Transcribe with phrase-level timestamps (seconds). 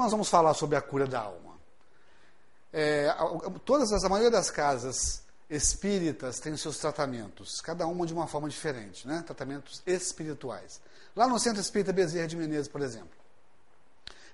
[0.00, 1.58] nós vamos falar sobre a cura da alma?
[2.72, 3.14] É,
[3.64, 8.48] todas as, a maioria das casas espíritas tem seus tratamentos, cada uma de uma forma
[8.48, 9.22] diferente, né?
[9.26, 10.80] tratamentos espirituais.
[11.14, 13.18] Lá no Centro Espírita Bezerra de Menezes, por exemplo,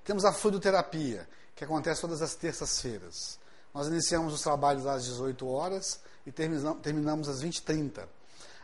[0.04, 3.38] temos a fluidoterapia, que acontece todas as terças-feiras.
[3.72, 8.06] Nós iniciamos os trabalhos às 18 horas e terminamos às 20h30.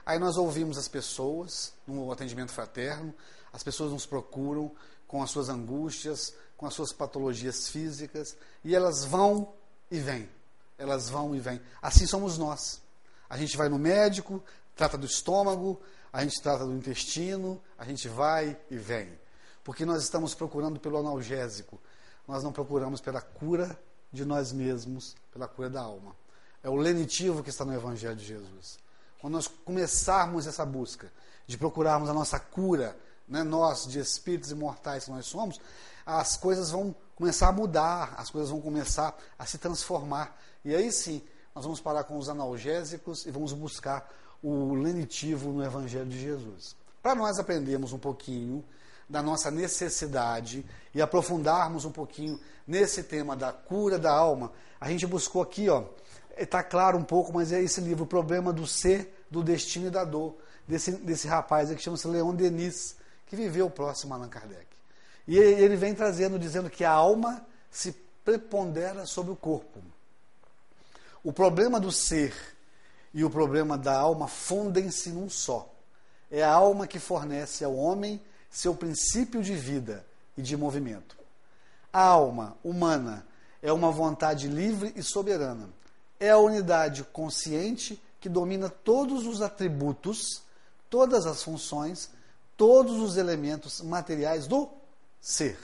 [0.05, 3.14] Aí nós ouvimos as pessoas no atendimento fraterno,
[3.52, 4.70] as pessoas nos procuram
[5.12, 9.52] com as suas angústias, com as suas patologias físicas, e elas vão
[9.88, 10.28] e vêm
[10.82, 11.60] elas vão e vêm.
[11.80, 12.82] Assim somos nós.
[13.30, 14.42] A gente vai no médico,
[14.76, 15.80] trata do estômago,
[16.12, 19.18] a gente trata do intestino, a gente vai e vem.
[19.64, 21.80] Porque nós estamos procurando pelo analgésico,
[22.26, 23.78] nós não procuramos pela cura
[24.12, 26.14] de nós mesmos, pela cura da alma.
[26.62, 28.78] É o lenitivo que está no Evangelho de Jesus.
[29.20, 31.10] Quando nós começarmos essa busca
[31.47, 32.97] de procurarmos a nossa cura,
[33.28, 35.61] né, nós, de espíritos imortais que nós somos,
[36.05, 40.37] as coisas vão começar a mudar, as coisas vão começar a se transformar.
[40.65, 41.23] E aí sim,
[41.55, 44.11] nós vamos parar com os analgésicos e vamos buscar
[44.43, 46.75] o lenitivo no Evangelho de Jesus.
[47.03, 48.65] Para nós aprendermos um pouquinho
[49.09, 55.06] da nossa necessidade e aprofundarmos um pouquinho nesse tema da cura da alma, a gente
[55.06, 55.84] buscou aqui, ó,
[56.37, 59.91] está claro um pouco, mas é esse livro, O Problema do Ser, do Destino e
[59.91, 62.97] da Dor, desse, desse rapaz aqui que chama-se Leon Denis,
[63.33, 64.66] que viveu próximo a Allan Kardec.
[65.27, 69.80] E ele vem trazendo, dizendo que a alma se prepondera sobre o corpo.
[71.25, 72.34] O problema do ser
[73.14, 75.66] e o problema da alma fundem-se num só.
[76.30, 80.05] É a alma que fornece ao homem seu princípio de vida
[80.36, 81.16] e de movimento.
[81.91, 83.27] A alma humana
[83.62, 85.70] é uma vontade livre e soberana.
[86.20, 90.42] É a unidade consciente que domina todos os atributos,
[90.91, 92.10] todas as funções,
[92.62, 94.70] todos os elementos materiais do
[95.20, 95.59] ser.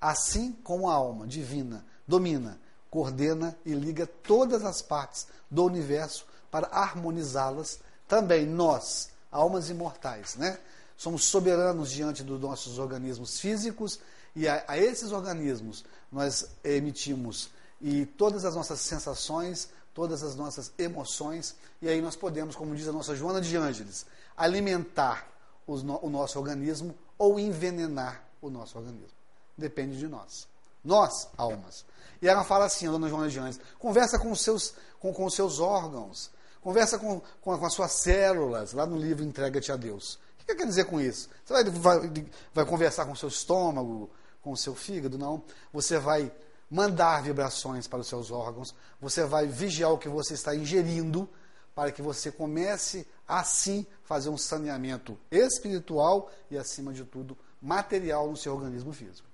[0.00, 2.58] Assim como a alma divina domina
[2.88, 7.80] coordena e liga todas as partes do universo para harmonizá-las.
[8.08, 10.58] Também nós, almas imortais, né?
[10.96, 14.00] Somos soberanos diante dos nossos organismos físicos
[14.34, 20.72] e a, a esses organismos nós emitimos e todas as nossas sensações, todas as nossas
[20.78, 25.30] emoções, e aí nós podemos, como diz a nossa Joana de Ângeles, alimentar
[25.66, 29.16] no, o nosso organismo ou envenenar o nosso organismo.
[29.56, 30.48] Depende de nós.
[30.84, 31.84] Nós, almas.
[32.20, 35.24] E ela fala assim, a dona Joana de Anjos, conversa com os seus, com, com
[35.24, 36.30] os seus órgãos,
[36.60, 40.18] conversa com, com, com, as suas células, lá no livro Entrega-te a Deus.
[40.40, 41.28] O que quer dizer com isso?
[41.44, 44.10] Você vai, vai, vai conversar com o seu estômago,
[44.42, 45.16] com o seu fígado?
[45.16, 45.42] Não.
[45.72, 46.32] Você vai
[46.68, 51.28] mandar vibrações para os seus órgãos, você vai vigiar o que você está ingerindo,
[51.74, 58.36] para que você comece assim fazer um saneamento espiritual e, acima de tudo, material no
[58.36, 59.26] seu organismo físico.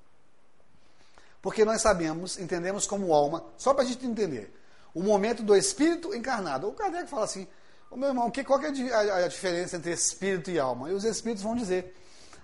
[1.43, 4.55] Porque nós sabemos, entendemos como alma, só para a gente entender,
[4.95, 6.69] o momento do espírito encarnado.
[6.69, 7.47] O Kardec fala assim,
[7.91, 10.91] o meu irmão, que, qual que é a, a diferença entre espírito e alma?
[10.91, 11.97] E os espíritos vão dizer,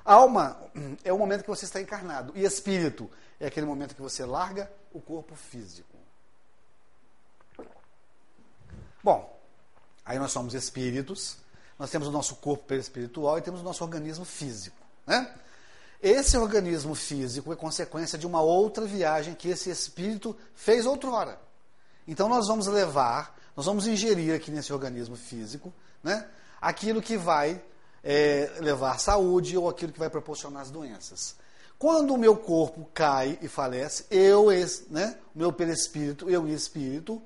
[0.04, 0.60] alma
[1.04, 4.70] é o momento que você está encarnado, e espírito é aquele momento que você larga
[4.92, 5.94] o corpo físico.
[9.02, 9.38] Bom,
[10.04, 11.43] aí nós somos espíritos,
[11.78, 14.76] nós temos o nosso corpo espiritual e temos o nosso organismo físico.
[15.06, 15.32] Né?
[16.02, 21.38] Esse organismo físico é consequência de uma outra viagem que esse espírito fez outrora.
[22.06, 26.28] Então nós vamos levar, nós vamos ingerir aqui nesse organismo físico, né,
[26.60, 27.62] aquilo que vai
[28.02, 31.36] é, levar saúde ou aquilo que vai proporcionar as doenças.
[31.78, 34.48] Quando o meu corpo cai e falece, eu,
[34.90, 37.20] né, o meu perispírito, eu e espírito,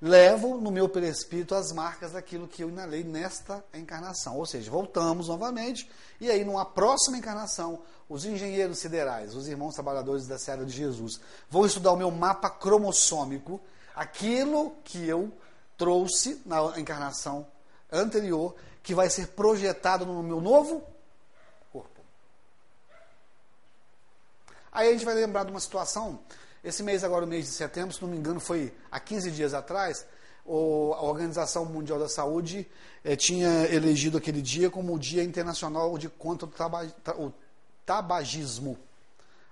[0.00, 4.36] levo no meu perispírito as marcas daquilo que eu inalei nesta encarnação.
[4.36, 5.90] Ou seja, voltamos novamente,
[6.20, 11.20] e aí numa próxima encarnação, os engenheiros siderais, os irmãos trabalhadores da Serra de Jesus,
[11.50, 13.60] vão estudar o meu mapa cromossômico,
[13.94, 15.32] aquilo que eu
[15.76, 17.46] trouxe na encarnação
[17.90, 20.82] anterior, que vai ser projetado no meu novo
[21.72, 22.00] corpo.
[24.70, 26.20] Aí a gente vai lembrar de uma situação
[26.66, 29.54] esse mês, agora, o mês de setembro, se não me engano, foi há 15 dias
[29.54, 30.04] atrás,
[30.44, 32.68] a Organização Mundial da Saúde
[33.04, 36.48] eh, tinha elegido aquele dia como o Dia Internacional de contra
[37.16, 37.32] o
[37.84, 38.76] tabagismo,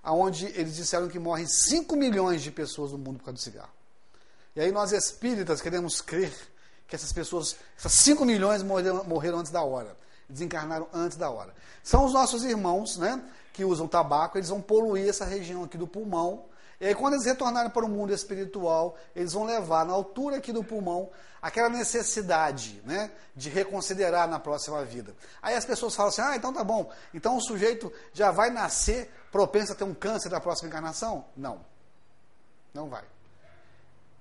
[0.02, 3.72] aonde eles disseram que morrem 5 milhões de pessoas no mundo por causa do cigarro.
[4.56, 6.32] E aí nós espíritas queremos crer
[6.88, 9.96] que essas pessoas, essas 5 milhões morreram, morreram antes da hora,
[10.28, 11.54] desencarnaram antes da hora.
[11.80, 13.22] São os nossos irmãos, né,
[13.52, 16.46] que usam tabaco, eles vão poluir essa região aqui do pulmão,
[16.84, 20.52] E aí, quando eles retornarem para o mundo espiritual, eles vão levar na altura aqui
[20.52, 21.08] do pulmão
[21.40, 25.16] aquela necessidade né, de reconsiderar na próxima vida.
[25.40, 29.10] Aí as pessoas falam assim: ah, então tá bom, então o sujeito já vai nascer
[29.32, 31.24] propenso a ter um câncer da próxima encarnação?
[31.34, 31.64] Não.
[32.74, 33.04] Não vai.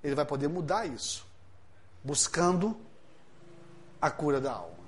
[0.02, 1.28] Ele vai poder mudar isso,
[2.02, 2.80] buscando
[4.02, 4.86] a cura da alma.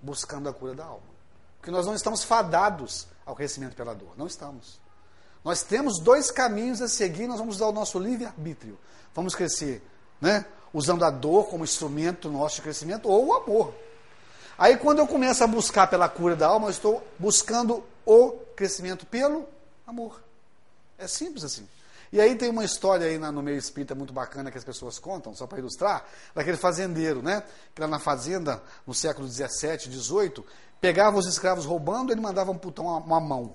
[0.00, 1.14] Buscando a cura da alma.
[1.58, 4.16] Porque nós não estamos fadados ao crescimento pela dor.
[4.16, 4.85] Não estamos.
[5.46, 8.76] Nós temos dois caminhos a seguir, nós vamos usar o nosso livre-arbítrio.
[9.14, 9.80] Vamos crescer,
[10.20, 10.44] né?
[10.74, 13.72] Usando a dor como instrumento nosso de crescimento ou o amor.
[14.58, 19.06] Aí quando eu começo a buscar pela cura da alma, eu estou buscando o crescimento
[19.06, 19.46] pelo
[19.86, 20.20] amor.
[20.98, 21.68] É simples assim.
[22.12, 25.32] E aí tem uma história aí no meio espírita muito bacana que as pessoas contam,
[25.32, 26.04] só para ilustrar,
[26.34, 27.44] daquele fazendeiro, né?
[27.72, 30.44] Que lá na fazenda, no século 17, 18,
[30.80, 33.54] pegava os escravos roubando, ele mandava amputar uma, uma mão.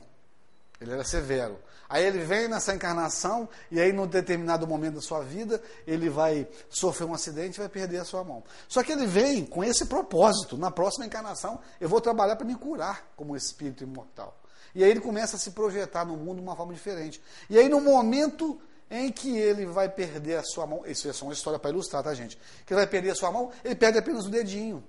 [0.80, 1.60] Ele era severo.
[1.92, 6.48] Aí ele vem nessa encarnação e aí, num determinado momento da sua vida, ele vai
[6.70, 8.42] sofrer um acidente e vai perder a sua mão.
[8.66, 12.56] Só que ele vem com esse propósito: na próxima encarnação, eu vou trabalhar para me
[12.56, 14.40] curar como espírito imortal.
[14.74, 17.22] E aí ele começa a se projetar no mundo de uma forma diferente.
[17.50, 18.58] E aí, no momento
[18.90, 22.02] em que ele vai perder a sua mão, isso é só uma história para ilustrar,
[22.02, 22.38] tá, gente?
[22.66, 24.82] Que ele vai perder a sua mão, ele perde apenas o dedinho.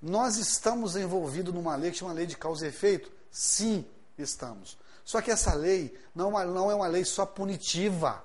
[0.00, 3.12] Nós estamos envolvidos numa lei que chama lei de causa e efeito?
[3.30, 3.84] Sim,
[4.16, 4.78] estamos.
[5.06, 8.24] Só que essa lei não, é não é uma lei só punitiva.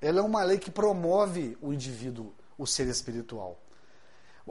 [0.00, 3.58] Ela é uma lei que promove o indivíduo, o ser espiritual.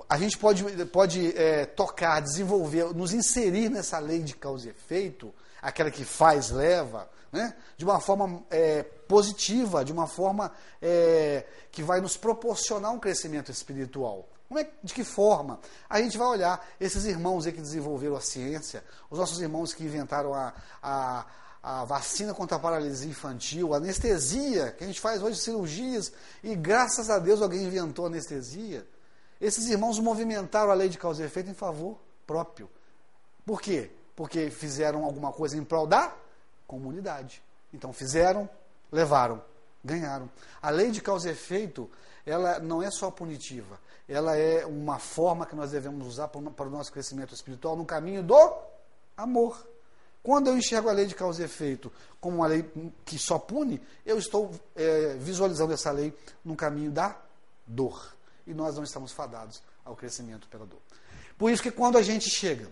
[0.07, 5.33] A gente pode, pode é, tocar, desenvolver, nos inserir nessa lei de causa e efeito,
[5.59, 7.55] aquela que faz, leva, né?
[7.75, 13.51] de uma forma é, positiva, de uma forma é, que vai nos proporcionar um crescimento
[13.51, 14.29] espiritual.
[14.47, 15.59] Como é, de que forma?
[15.89, 19.83] A gente vai olhar esses irmãos aí que desenvolveram a ciência, os nossos irmãos que
[19.83, 21.25] inventaram a, a,
[21.61, 26.55] a vacina contra a paralisia infantil, a anestesia, que a gente faz hoje cirurgias, e
[26.55, 28.87] graças a Deus alguém inventou a anestesia.
[29.39, 32.69] Esses irmãos movimentaram a lei de causa e efeito em favor próprio.
[33.45, 33.91] Por quê?
[34.15, 36.15] Porque fizeram alguma coisa em prol da
[36.65, 37.43] comunidade.
[37.73, 38.49] Então fizeram,
[38.91, 39.43] levaram,
[39.83, 40.29] ganharam.
[40.61, 41.89] A lei de causa e efeito,
[42.25, 46.69] ela não é só punitiva, ela é uma forma que nós devemos usar para o
[46.69, 48.55] nosso crescimento espiritual no caminho do
[49.15, 49.67] amor.
[50.23, 52.69] Quando eu enxergo a lei de causa e efeito como uma lei
[53.05, 56.13] que só pune, eu estou é, visualizando essa lei
[56.43, 57.17] no caminho da
[57.65, 58.15] dor.
[58.45, 60.79] E nós não estamos fadados ao crescimento pela dor.
[61.37, 62.69] Por isso que quando a gente chega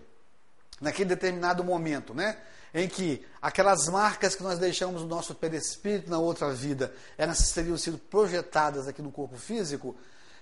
[0.80, 2.38] naquele determinado momento, né,
[2.74, 7.78] em que aquelas marcas que nós deixamos no nosso perispírito na outra vida, elas teriam
[7.78, 9.96] sido projetadas aqui no corpo físico,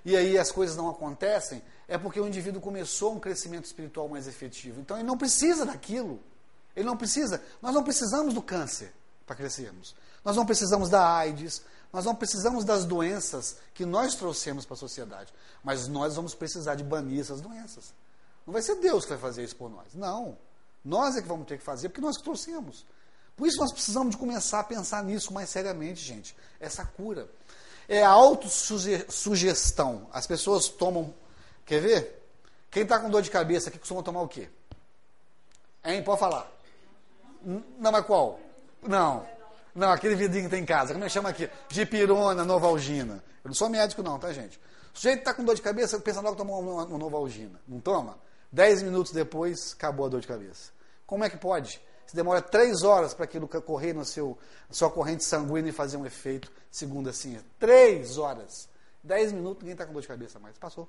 [0.05, 4.29] e aí as coisas não acontecem, é porque o indivíduo começou um crescimento espiritual mais
[4.29, 4.81] efetivo.
[4.81, 6.21] Então ele não precisa daquilo.
[6.77, 7.43] Ele não precisa.
[7.63, 8.93] Nós não precisamos do câncer
[9.27, 9.95] para crescermos.
[10.25, 11.63] Nós não precisamos da AIDS.
[11.93, 15.33] Nós não precisamos das doenças que nós trouxemos para a sociedade.
[15.63, 17.95] Mas nós vamos precisar de banir essas doenças.
[18.45, 19.95] Não vai ser Deus que vai fazer isso por nós.
[19.95, 20.37] Não.
[20.85, 22.85] Nós é que vamos ter que fazer, porque nós que trouxemos.
[23.37, 26.37] Por isso nós precisamos de começar a pensar nisso mais seriamente, gente.
[26.61, 27.29] Essa cura.
[27.89, 30.09] É autossugestão.
[30.13, 31.15] As pessoas tomam.
[31.65, 32.23] Quer ver?
[32.71, 34.49] Quem está com dor de cabeça aqui costuma tomar o quê?
[35.85, 36.03] Hein?
[36.03, 36.51] Pode falar.
[37.45, 38.41] Não, mas qual?
[38.83, 39.27] Não.
[39.75, 40.93] Não, aquele vidinho que tem em casa.
[40.93, 41.49] Como é que chama aqui?
[41.69, 43.23] Dipirona, Novalgina.
[43.45, 44.59] Eu não sou médico, não, tá, gente?
[44.95, 47.61] O sujeito está com dor de cabeça, pensa logo tomar uma, uma Novalgina.
[47.67, 48.17] Não toma?
[48.51, 50.73] Dez minutos depois, acabou a dor de cabeça.
[51.07, 51.81] Como é que pode?
[52.07, 55.97] Se demora três horas para aquilo correr no seu, na sua corrente sanguínea e fazer
[55.97, 57.39] um efeito, segundo assim.
[57.59, 58.69] Três horas.
[59.03, 60.57] Dez minutos, ninguém está com dor de cabeça mais.
[60.59, 60.89] Passou.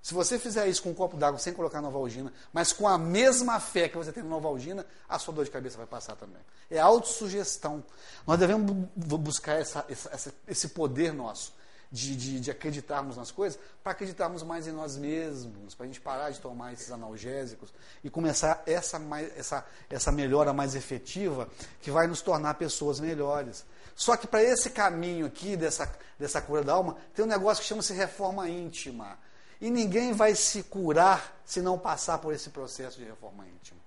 [0.00, 3.60] Se você fizer isso com um copo d'água sem colocar novalgina, mas com a mesma
[3.60, 6.40] fé que você tem na novalgina, a sua dor de cabeça vai passar também.
[6.70, 7.84] É autossugestão.
[8.26, 11.52] Nós devemos buscar essa, essa, esse poder nosso
[11.90, 16.00] de, de, de acreditarmos nas coisas, para acreditarmos mais em nós mesmos, para a gente
[16.00, 17.72] parar de tomar esses analgésicos
[18.04, 19.00] e começar essa,
[19.36, 21.48] essa, essa melhora mais efetiva
[21.80, 23.64] que vai nos tornar pessoas melhores.
[23.96, 27.68] Só que para esse caminho aqui, dessa, dessa cura da alma, tem um negócio que
[27.68, 29.18] chama-se reforma íntima.
[29.60, 33.80] E ninguém vai se curar se não passar por esse processo de reforma íntima.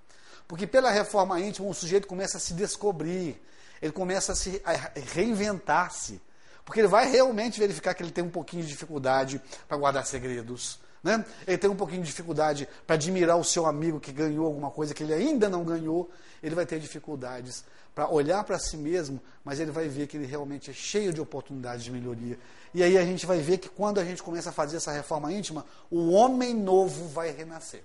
[0.48, 3.42] Porque pela reforma íntima, o sujeito começa a se descobrir,
[3.82, 6.22] ele começa a se a reinventar-se.
[6.66, 10.80] Porque ele vai realmente verificar que ele tem um pouquinho de dificuldade para guardar segredos.
[11.04, 11.26] Né?
[11.48, 14.94] Ele tem um pouquinho de dificuldade para admirar o seu amigo que ganhou alguma coisa
[14.94, 16.10] que ele ainda não ganhou.
[16.44, 17.64] Ele vai ter dificuldades
[17.94, 21.20] para olhar para si mesmo, mas ele vai ver que ele realmente é cheio de
[21.20, 22.40] oportunidades de melhoria.
[22.74, 25.32] E aí a gente vai ver que quando a gente começa a fazer essa reforma
[25.34, 27.84] íntima, o homem novo vai renascer.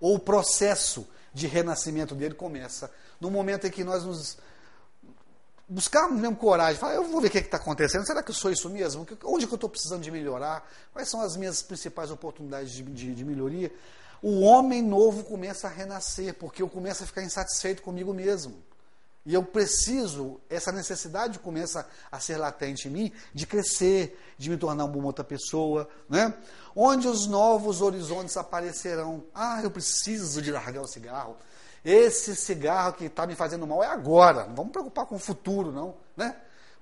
[0.00, 2.90] Ou o processo de renascimento dele começa
[3.20, 4.38] no momento em que nós nos
[5.68, 8.50] buscarmos mesmo coragem, falar, eu vou ver o que está acontecendo, será que eu sou
[8.50, 9.06] isso mesmo?
[9.24, 10.68] Onde que eu estou precisando de melhorar?
[10.92, 13.72] Quais são as minhas principais oportunidades de, de, de melhoria?
[14.22, 18.62] O homem novo começa a renascer, porque eu começo a ficar insatisfeito comigo mesmo.
[19.26, 24.56] E eu preciso, essa necessidade começa a ser latente em mim, de crescer, de me
[24.58, 26.34] tornar uma outra pessoa, né?
[26.76, 29.24] Onde os novos horizontes aparecerão.
[29.34, 31.36] Ah, eu preciso de largar o cigarro.
[31.84, 34.46] Esse cigarro que está me fazendo mal é agora.
[34.46, 36.34] Não vamos preocupar com o futuro, não, né?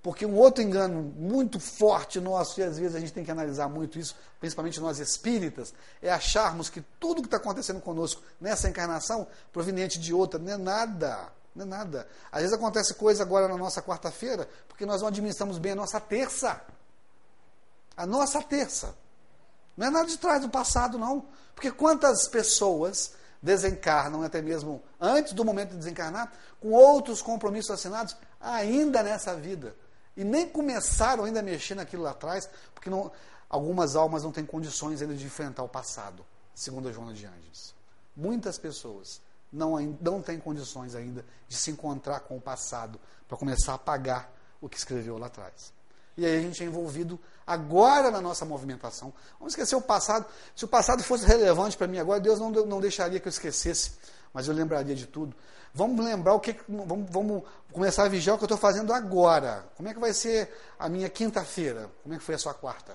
[0.02, 3.68] Porque um outro engano muito forte nosso, e às vezes a gente tem que analisar
[3.68, 9.26] muito isso, principalmente nós espíritas, é acharmos que tudo que está acontecendo conosco nessa encarnação,
[9.52, 11.32] proveniente de outra, não é nada.
[11.54, 12.08] Não é nada.
[12.32, 16.00] Às vezes acontece coisa agora na nossa quarta-feira, porque nós não administramos bem a nossa
[16.00, 16.60] terça.
[17.96, 18.96] A nossa terça.
[19.76, 21.26] Não é nada de trás do passado, não.
[21.54, 28.16] Porque quantas pessoas desencarnam, até mesmo antes do momento de desencarnar, com outros compromissos assinados
[28.40, 29.74] ainda nessa vida.
[30.16, 33.10] E nem começaram ainda a mexer naquilo lá atrás, porque não,
[33.48, 37.74] algumas almas não têm condições ainda de enfrentar o passado, segundo a Joana de Anjos.
[38.16, 39.20] Muitas pessoas
[39.52, 44.32] não, não têm condições ainda de se encontrar com o passado para começar a pagar
[44.60, 45.72] o que escreveu lá atrás.
[46.16, 49.12] E aí a gente é envolvido agora na nossa movimentação.
[49.38, 50.26] Vamos esquecer o passado.
[50.54, 53.92] Se o passado fosse relevante para mim agora, Deus não, não deixaria que eu esquecesse,
[54.32, 55.34] mas eu lembraria de tudo.
[55.74, 56.54] Vamos lembrar o que.
[56.68, 57.42] Vamos, vamos
[57.72, 59.64] começar a vigiar o que eu estou fazendo agora.
[59.76, 61.90] Como é que vai ser a minha quinta-feira?
[62.02, 62.92] Como é que foi a sua quarta?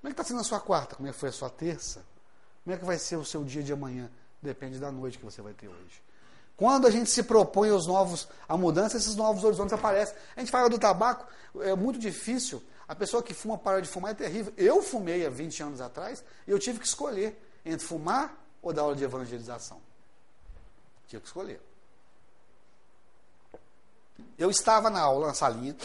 [0.00, 0.96] Como é que está sendo a sua quarta?
[0.96, 2.04] Como é que foi a sua terça?
[2.64, 4.10] Como é que vai ser o seu dia de amanhã?
[4.42, 6.05] Depende da noite que você vai ter hoje.
[6.56, 10.14] Quando a gente se propõe aos novos, a mudança, esses novos horizontes aparecem.
[10.34, 11.26] A gente fala do tabaco,
[11.60, 12.62] é muito difícil.
[12.88, 14.52] A pessoa que fuma para de fumar é terrível.
[14.56, 18.82] Eu fumei há 20 anos atrás e eu tive que escolher entre fumar ou dar
[18.82, 19.80] aula de evangelização.
[21.08, 21.60] Tive que escolher.
[24.38, 25.76] Eu estava na aula, na salinha,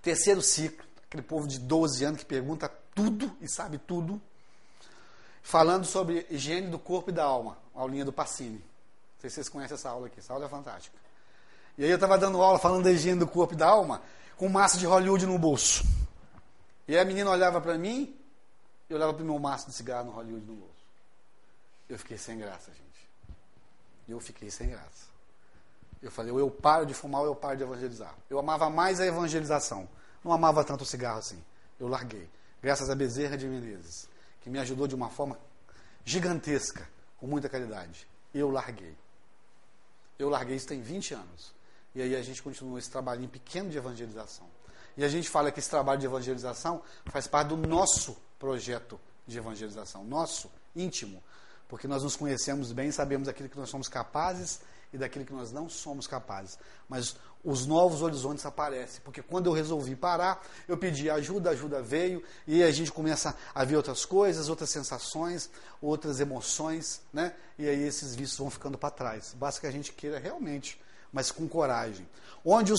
[0.00, 4.20] terceiro ciclo, aquele povo de 12 anos que pergunta tudo e sabe tudo
[5.42, 8.62] falando sobre higiene do corpo e da alma, a aulinha do Pacini.
[9.22, 10.98] Sei se vocês conhecem essa aula aqui, essa aula é fantástica.
[11.78, 14.02] E aí eu estava dando aula falando da higiene do corpo e da alma,
[14.36, 15.84] com massa de Hollywood no bolso.
[16.88, 18.18] E a menina olhava para mim,
[18.90, 20.74] e olhava para o meu maço de cigarro no Hollywood no bolso.
[21.88, 23.08] Eu fiquei sem graça, gente.
[24.08, 25.06] Eu fiquei sem graça.
[26.02, 28.12] Eu falei, ou eu paro de fumar ou eu paro de evangelizar.
[28.28, 29.88] Eu amava mais a evangelização.
[30.24, 31.40] Não amava tanto o cigarro assim.
[31.78, 32.28] Eu larguei.
[32.60, 34.08] Graças a Bezerra de Menezes
[34.40, 35.38] que me ajudou de uma forma
[36.04, 36.88] gigantesca,
[37.18, 38.06] com muita caridade.
[38.34, 38.96] Eu larguei.
[40.22, 41.52] Eu larguei isso tem 20 anos.
[41.94, 44.46] E aí a gente continuou esse trabalhinho pequeno de evangelização.
[44.96, 49.38] E a gente fala que esse trabalho de evangelização faz parte do nosso projeto de
[49.38, 51.22] evangelização, nosso, íntimo.
[51.68, 54.60] Porque nós nos conhecemos bem, sabemos aquilo que nós somos capazes
[54.92, 56.58] e daquilo que nós não somos capazes.
[56.88, 62.22] Mas os novos horizontes aparecem, porque quando eu resolvi parar, eu pedi ajuda, ajuda veio,
[62.46, 67.34] e a gente começa a ver outras coisas, outras sensações, outras emoções, né?
[67.58, 69.34] E aí esses vícios vão ficando para trás.
[69.36, 70.80] Basta que a gente queira realmente,
[71.12, 72.08] mas com coragem.
[72.44, 72.76] Onde, o,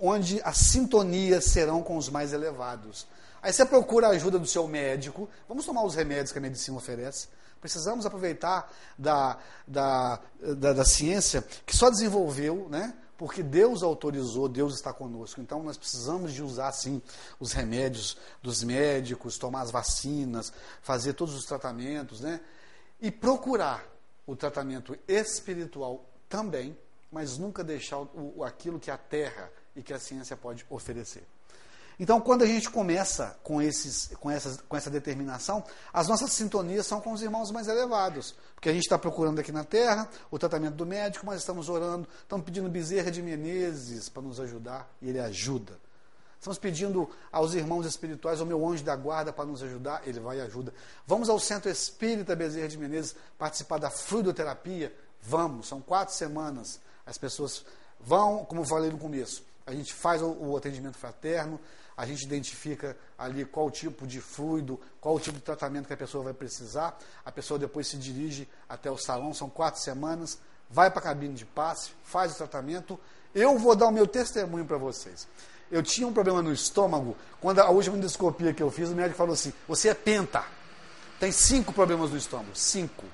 [0.00, 3.06] onde as sintonias serão com os mais elevados.
[3.42, 6.76] Aí você procura a ajuda do seu médico, vamos tomar os remédios que a medicina
[6.76, 7.28] oferece,
[7.60, 12.94] Precisamos aproveitar da, da, da, da ciência que só desenvolveu, né?
[13.16, 15.40] Porque Deus autorizou, Deus está conosco.
[15.40, 17.00] Então nós precisamos de usar sim
[17.40, 22.40] os remédios dos médicos, tomar as vacinas, fazer todos os tratamentos, né?
[23.00, 23.86] E procurar
[24.26, 26.76] o tratamento espiritual também,
[27.10, 31.26] mas nunca deixar o, aquilo que a terra e que a ciência pode oferecer.
[31.98, 36.86] Então, quando a gente começa com, esses, com, essas, com essa determinação, as nossas sintonias
[36.86, 38.34] são com os irmãos mais elevados.
[38.54, 42.06] Porque a gente está procurando aqui na Terra o tratamento do médico, mas estamos orando,
[42.20, 45.78] estamos pedindo Bezerra de Menezes para nos ajudar, e ele ajuda.
[46.38, 50.36] Estamos pedindo aos irmãos espirituais, ao meu anjo da guarda para nos ajudar, ele vai
[50.36, 50.72] e ajuda.
[51.06, 54.94] Vamos ao Centro Espírita Bezerra de Menezes participar da fluidoterapia?
[55.22, 56.78] Vamos, são quatro semanas.
[57.06, 57.64] As pessoas
[57.98, 61.58] vão, como eu falei no começo, a gente faz o, o atendimento fraterno,
[61.96, 66.24] a gente identifica ali qual tipo de fluido, qual tipo de tratamento que a pessoa
[66.24, 66.98] vai precisar.
[67.24, 70.38] A pessoa depois se dirige até o salão, são quatro semanas,
[70.68, 73.00] vai para a cabine de passe, faz o tratamento.
[73.34, 75.26] Eu vou dar o meu testemunho para vocês.
[75.70, 79.16] Eu tinha um problema no estômago, quando a última endoscopia que eu fiz, o médico
[79.16, 80.44] falou assim: você é penta.
[81.18, 83.04] Tem cinco problemas no estômago, cinco.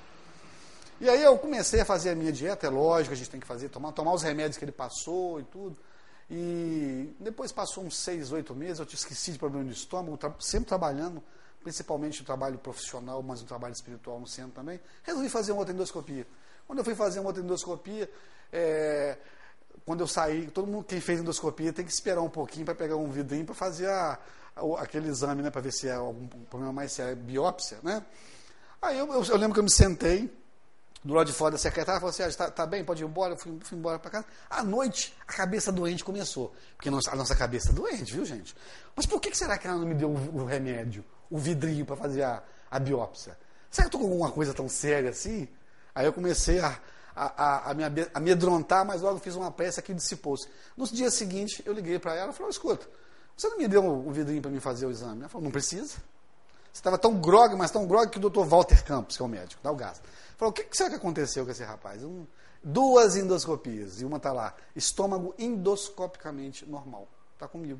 [0.99, 3.47] E aí eu comecei a fazer a minha dieta, é lógico, a gente tem que
[3.47, 5.77] fazer, tomar, tomar os remédios que ele passou e tudo.
[6.35, 10.67] E depois passou uns seis, oito meses, eu te esqueci de problema de estômago, sempre
[10.67, 11.21] trabalhando,
[11.61, 14.79] principalmente o trabalho profissional, mas o trabalho espiritual no centro também.
[15.03, 16.25] Resolvi fazer uma outra endoscopia.
[16.65, 18.09] Quando eu fui fazer uma outra endoscopia,
[18.51, 19.15] é,
[19.85, 22.95] quando eu saí, todo mundo, quem fez endoscopia tem que esperar um pouquinho para pegar
[22.95, 24.17] um vidrinho para fazer a,
[24.55, 28.03] a, aquele exame, né, para ver se é algum problema mais sério, biópsia, né?
[28.81, 30.35] Aí eu, eu, eu, lembro que eu me sentei
[31.03, 33.33] do lado de fora da secretária, falou assim, está ah, tá bem, pode ir embora,
[33.33, 34.25] eu fui, fui embora para casa.
[34.49, 38.55] À noite, a cabeça doente começou, porque a nossa cabeça é doente, viu gente?
[38.95, 41.95] Mas por que será que ela não me deu o, o remédio, o vidrinho para
[41.97, 42.41] fazer a,
[42.71, 43.37] a biópsia?
[43.69, 45.47] Será que eu estou com alguma coisa tão séria assim?
[45.93, 46.79] Aí eu comecei a,
[47.15, 47.83] a, a, me
[48.13, 50.47] amedrontar, mas logo fiz uma peça que dissipou-se.
[50.77, 52.87] No dia seguinte, eu liguei para ela e falei, escuta,
[53.35, 55.21] você não me deu o vidrinho para me fazer o exame?
[55.21, 55.97] Ela falou, não precisa.
[56.73, 59.29] Você estava tão grog, mas tão grog que o doutor Walter Campos, que é o
[59.29, 60.01] médico, dá o gás.
[60.35, 62.03] Falou, o que, que será que aconteceu com esse rapaz?
[62.03, 62.25] Um,
[62.63, 67.07] duas endoscopias, e uma está lá, estômago endoscopicamente normal.
[67.33, 67.79] Está comigo.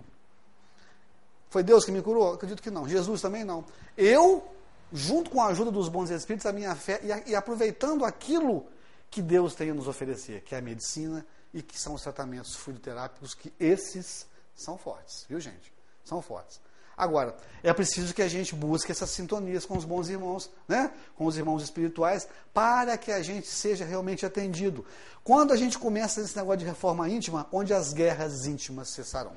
[1.49, 2.33] Foi Deus que me curou?
[2.33, 2.87] Acredito que não.
[2.87, 3.65] Jesus também não.
[3.97, 4.47] Eu,
[4.91, 8.67] junto com a ajuda dos bons espíritos, a minha fé, e, e aproveitando aquilo
[9.09, 12.55] que Deus tem a nos oferecer, que é a medicina e que são os tratamentos
[12.55, 15.73] fluidoterápicos, que esses são fortes, viu gente?
[16.03, 16.61] São fortes.
[16.95, 20.91] Agora, é preciso que a gente busque essas sintonias com os bons irmãos, né?
[21.15, 24.85] com os irmãos espirituais, para que a gente seja realmente atendido.
[25.23, 29.33] Quando a gente começa esse negócio de reforma íntima, onde as guerras íntimas cessarão.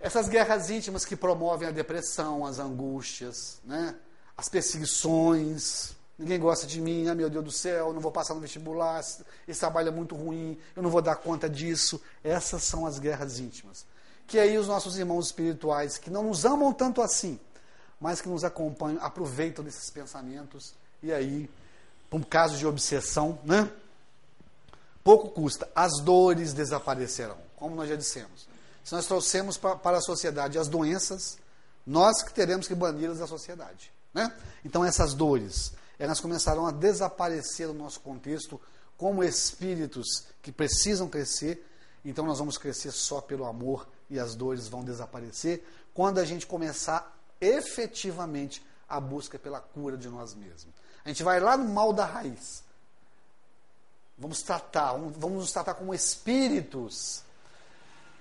[0.00, 3.94] Essas guerras íntimas que promovem a depressão, as angústias, né?
[4.36, 8.40] as perseguições, ninguém gosta de mim, ah meu Deus do céu, não vou passar no
[8.40, 9.00] vestibular,
[9.46, 12.00] esse trabalho é muito ruim, eu não vou dar conta disso.
[12.22, 13.84] Essas são as guerras íntimas.
[14.26, 17.38] Que aí os nossos irmãos espirituais, que não nos amam tanto assim,
[18.00, 21.50] mas que nos acompanham, aproveitam desses pensamentos e aí,
[22.08, 23.70] por um caso de obsessão, né?
[25.02, 28.46] Pouco custa, as dores desaparecerão, como nós já dissemos.
[28.84, 31.38] Se nós trouxemos para a sociedade as doenças,
[31.84, 33.92] nós que teremos que bani-las da sociedade.
[34.14, 34.32] Né?
[34.64, 38.60] Então, essas dores, elas começarão a desaparecer no nosso contexto
[38.96, 41.68] como espíritos que precisam crescer.
[42.04, 45.64] Então nós vamos crescer só pelo amor e as dores vão desaparecer
[45.94, 50.74] quando a gente começar efetivamente a busca pela cura de nós mesmos.
[51.02, 52.62] A gente vai lá no mal da raiz.
[54.18, 57.22] Vamos tratar, vamos nos tratar como espíritos.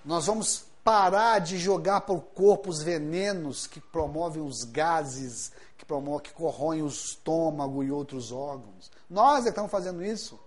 [0.05, 5.83] Nós vamos parar de jogar para o corpo os venenos que promovem os gases que,
[5.85, 8.89] promove, que corroem o estômago e outros órgãos.
[9.09, 10.39] Nós é que estamos fazendo isso.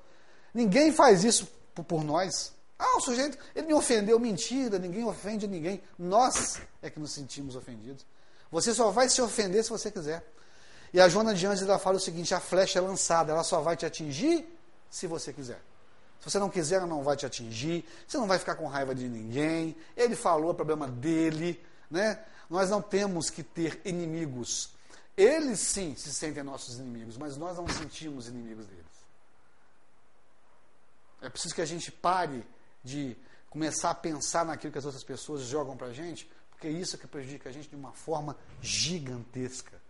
[0.55, 1.47] Ninguém faz isso
[1.87, 2.55] por nós.
[2.85, 5.83] Ah, o sujeito, ele me ofendeu, mentira, ninguém ofende ninguém.
[5.99, 8.05] Nós é que nos sentimos ofendidos.
[8.51, 10.23] Você só vai se ofender se você quiser.
[10.93, 13.63] E a Joana de Anjos ela fala o seguinte: a flecha é lançada, ela só
[13.63, 14.47] vai te atingir
[14.91, 15.61] se você quiser.
[16.21, 17.87] Se você não quiser, ela não vai te atingir.
[18.07, 19.75] Você não vai ficar com raiva de ninguém.
[19.97, 21.61] Ele falou, é problema dele.
[21.91, 22.23] Né?
[22.49, 24.71] Nós não temos que ter inimigos.
[25.17, 28.85] Eles sim se sentem nossos inimigos, mas nós não sentimos inimigos deles.
[31.23, 32.47] É preciso que a gente pare
[32.85, 33.17] de
[33.49, 36.99] começar a pensar naquilo que as outras pessoas jogam para a gente, porque é isso
[36.99, 39.81] que prejudica a gente de uma forma gigantesca.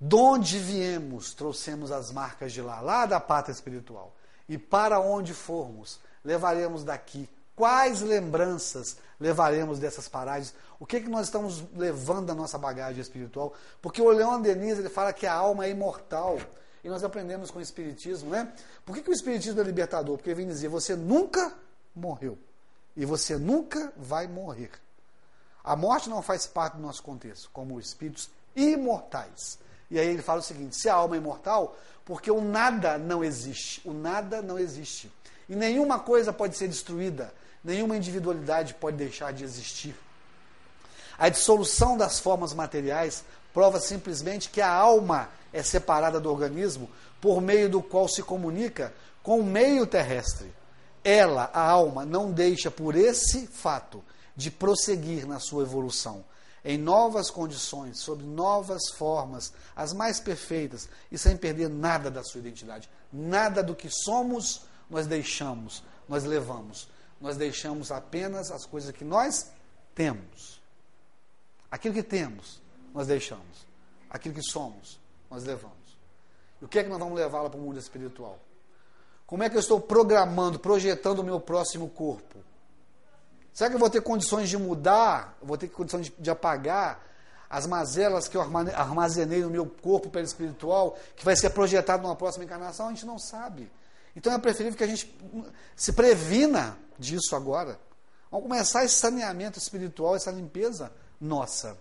[0.00, 4.14] De onde viemos, trouxemos as marcas de lá, lá da pátria espiritual.
[4.48, 7.28] E para onde formos, levaremos daqui.
[7.54, 10.54] Quais lembranças levaremos dessas paragens?
[10.78, 13.54] O que, que nós estamos levando da nossa bagagem espiritual?
[13.80, 16.38] Porque o Leon Denis ele fala que a alma é imortal.
[16.84, 18.52] E nós aprendemos com o Espiritismo, né?
[18.84, 20.16] Por que, que o Espiritismo é libertador?
[20.18, 21.52] Porque vem dizer, você nunca
[21.96, 22.38] morreu.
[22.94, 24.70] E você nunca vai morrer.
[25.64, 29.58] A morte não faz parte do nosso contexto, como espíritos imortais.
[29.90, 33.24] E aí ele fala o seguinte: se a alma é imortal, porque o nada não
[33.24, 33.80] existe.
[33.84, 35.10] O nada não existe.
[35.48, 37.32] E nenhuma coisa pode ser destruída,
[37.62, 39.94] nenhuma individualidade pode deixar de existir.
[41.18, 47.40] A dissolução das formas materiais prova simplesmente que a alma é separada do organismo por
[47.40, 50.52] meio do qual se comunica com o meio terrestre.
[51.08, 54.02] Ela, a alma, não deixa por esse fato
[54.34, 56.24] de prosseguir na sua evolução
[56.64, 62.40] em novas condições, sob novas formas, as mais perfeitas e sem perder nada da sua
[62.40, 62.90] identidade.
[63.12, 66.88] Nada do que somos nós deixamos, nós levamos.
[67.20, 69.48] Nós deixamos apenas as coisas que nós
[69.94, 70.60] temos.
[71.70, 72.60] Aquilo que temos,
[72.92, 73.64] nós deixamos.
[74.10, 74.98] Aquilo que somos,
[75.30, 75.76] nós levamos.
[76.60, 78.40] E o que é que nós vamos levá-la para o mundo espiritual?
[79.26, 82.38] Como é que eu estou programando, projetando o meu próximo corpo?
[83.52, 85.36] Será que eu vou ter condições de mudar?
[85.42, 87.04] Vou ter condições de, de apagar
[87.48, 92.44] as mazelas que eu armazenei no meu corpo perispiritual, que vai ser projetado numa próxima
[92.44, 92.86] encarnação?
[92.86, 93.70] A gente não sabe.
[94.14, 95.14] Então é preferível que a gente
[95.74, 97.78] se previna disso agora.
[98.30, 101.76] Vamos começar esse saneamento espiritual, essa limpeza nossa.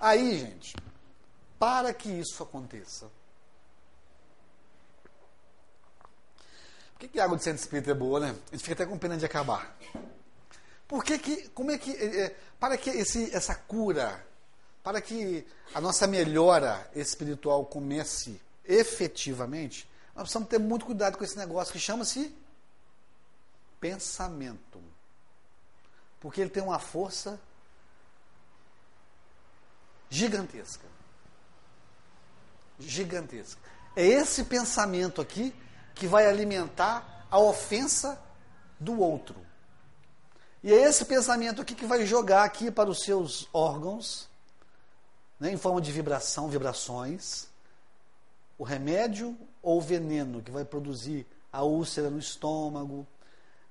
[0.00, 0.76] Aí, gente,
[1.58, 3.10] para que isso aconteça,
[6.98, 8.34] Por que, que água de centro espírita é boa, né?
[8.48, 9.78] A gente fica até com pena de acabar.
[10.88, 14.26] Por que que, como é que, é, para que esse, essa cura,
[14.82, 21.38] para que a nossa melhora espiritual comece efetivamente, nós precisamos ter muito cuidado com esse
[21.38, 22.34] negócio que chama-se
[23.78, 24.82] pensamento.
[26.18, 27.40] Porque ele tem uma força
[30.10, 30.88] gigantesca.
[32.80, 33.60] Gigantesca.
[33.94, 35.54] É esse pensamento aqui
[35.98, 38.18] que vai alimentar a ofensa
[38.78, 39.36] do outro.
[40.62, 44.28] E é esse pensamento aqui que vai jogar aqui para os seus órgãos,
[45.40, 47.48] né, em forma de vibração, vibrações,
[48.56, 53.04] o remédio ou o veneno que vai produzir a úlcera no estômago,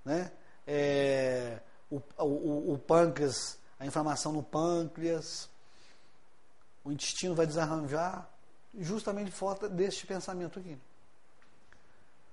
[0.04, 0.30] né,
[0.66, 1.60] é,
[1.90, 5.50] o, o, o pâncreas, a inflamação no pâncreas,
[6.84, 8.30] o intestino vai desarranjar
[8.78, 10.78] justamente falta deste pensamento aqui.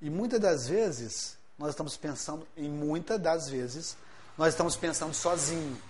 [0.00, 3.96] E muitas das vezes, nós estamos pensando, em muitas das vezes,
[4.36, 5.80] nós estamos pensando sozinho.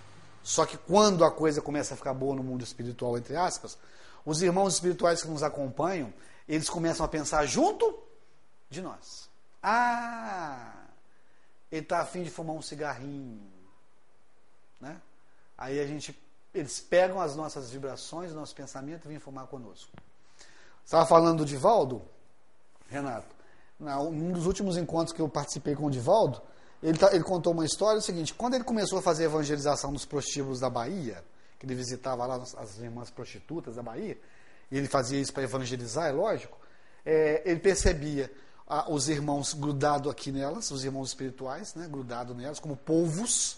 [0.43, 3.77] Só que quando a coisa começa a ficar boa no mundo espiritual, entre aspas,
[4.23, 6.13] os irmãos espirituais que nos acompanham,
[6.47, 7.97] eles começam a pensar junto
[8.69, 9.27] de nós.
[9.61, 10.85] Ah,
[11.71, 13.41] ele está afim de fumar um cigarrinho.
[14.79, 15.01] Né?
[15.57, 16.17] Aí a gente,
[16.53, 19.91] eles pegam as nossas vibrações, o nosso pensamento e vêm fumar conosco.
[20.85, 22.03] Estava falando do Divaldo,
[22.87, 23.34] Renato.
[23.79, 26.41] Um dos últimos encontros que eu participei com o Divaldo,
[26.81, 29.25] ele, tá, ele contou uma história, é o seguinte, quando ele começou a fazer a
[29.25, 31.23] evangelização nos prostíbulos da Bahia,
[31.59, 34.17] que ele visitava lá as irmãs prostitutas da Bahia,
[34.71, 36.57] e ele fazia isso para evangelizar, é lógico,
[37.05, 38.31] é, ele percebia
[38.67, 43.57] ah, os irmãos grudados aqui nelas, os irmãos espirituais, né, grudados nelas, como polvos,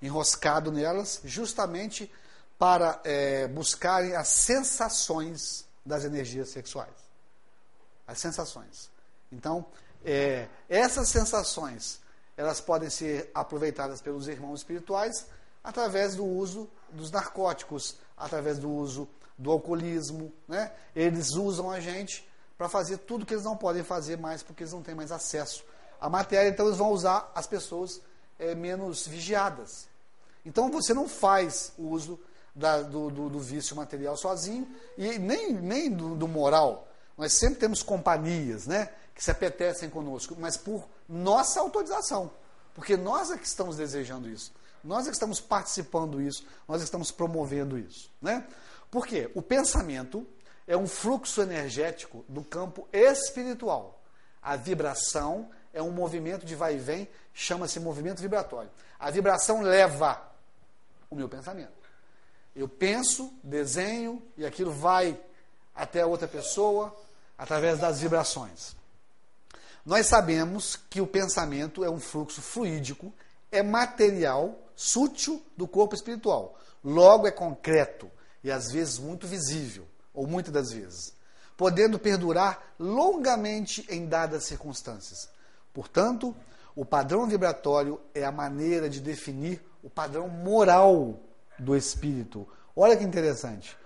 [0.00, 2.10] enroscados nelas, justamente
[2.58, 6.94] para é, buscarem as sensações das energias sexuais.
[8.06, 8.89] As sensações.
[9.32, 9.66] Então,
[10.04, 12.00] é, essas sensações,
[12.36, 15.26] elas podem ser aproveitadas pelos irmãos espirituais
[15.62, 20.32] através do uso dos narcóticos, através do uso do alcoolismo.
[20.48, 20.72] Né?
[20.94, 24.72] Eles usam a gente para fazer tudo que eles não podem fazer mais, porque eles
[24.72, 25.64] não têm mais acesso
[26.00, 28.00] à matéria, então eles vão usar as pessoas
[28.38, 29.88] é, menos vigiadas.
[30.44, 32.18] Então você não faz o uso
[32.54, 34.66] da, do, do, do, vício material sozinho
[34.96, 36.88] e nem, nem do, do, moral.
[37.16, 42.30] Nós sempre temos companhias né, que se apetecem conosco, mas por nossa autorização.
[42.74, 44.50] Porque nós é que estamos desejando isso.
[44.82, 48.10] Nós é que estamos participando disso, nós é que estamos promovendo isso.
[48.22, 48.46] Né?
[48.90, 49.30] Por quê?
[49.34, 50.26] O pensamento
[50.66, 54.00] é um fluxo energético do campo espiritual.
[54.40, 58.70] A vibração é um movimento de vai e vem, chama-se movimento vibratório.
[58.98, 60.18] A vibração leva
[61.10, 61.74] o meu pensamento.
[62.56, 65.20] Eu penso, desenho e aquilo vai
[65.74, 66.98] até a outra pessoa
[67.36, 68.79] através das vibrações.
[69.84, 73.12] Nós sabemos que o pensamento é um fluxo fluídico,
[73.50, 76.58] é material, sutil do corpo espiritual.
[76.84, 78.10] Logo é concreto
[78.42, 81.14] e às vezes muito visível, ou muitas das vezes,
[81.56, 85.28] podendo perdurar longamente em dadas circunstâncias.
[85.72, 86.34] Portanto,
[86.74, 91.20] o padrão vibratório é a maneira de definir o padrão moral
[91.58, 92.46] do espírito.
[92.74, 93.76] Olha que interessante.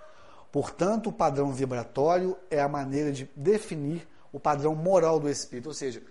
[0.53, 5.69] Portanto, o padrão vibratório é a maneira de definir o padrão moral do espírito.
[5.69, 6.03] Ou seja,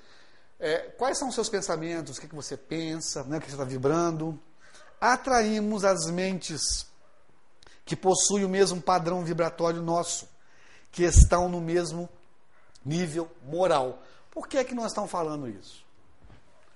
[0.58, 3.56] é, quais são os seus pensamentos, o que, que você pensa, né, o que você
[3.56, 4.40] está vibrando.
[5.00, 6.88] Atraímos as mentes
[7.84, 10.30] que possuem o mesmo padrão vibratório nosso,
[10.90, 12.08] que estão no mesmo
[12.86, 14.02] nível moral.
[14.32, 15.86] Por que, é que nós estamos falando isso?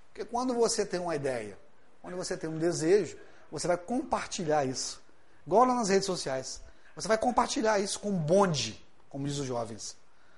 [0.09, 1.57] Porque quando você tem uma ideia,
[2.01, 3.17] quando você tem um desejo,
[3.49, 5.01] você vai compartilhar isso.
[5.45, 6.61] Igual lá nas redes sociais.
[6.93, 9.95] Você vai compartilhar isso com um bonde, como diz os jovens.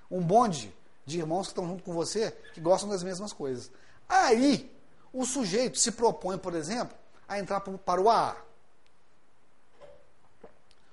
[0.08, 0.72] Um bonde
[1.10, 3.70] de irmãos que estão junto com você, que gostam das mesmas coisas.
[4.08, 4.70] Aí,
[5.12, 6.96] o sujeito se propõe, por exemplo,
[7.28, 8.36] a entrar para o AA.